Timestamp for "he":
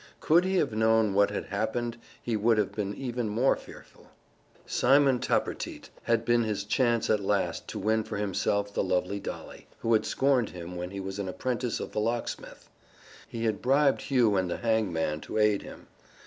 0.45-0.55, 2.19-2.35, 10.89-10.99, 13.27-13.45